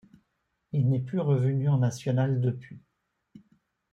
Il 0.71 0.89
n'est 0.89 1.03
plus 1.03 1.19
revenu 1.19 1.69
en 1.69 1.77
nationales 1.77 2.41
depuis. 2.41 2.81